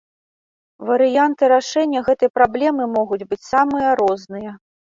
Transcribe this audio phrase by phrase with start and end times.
[0.89, 4.51] Варыянты рашэння гэтай праблемы могуць быць самыя розныя.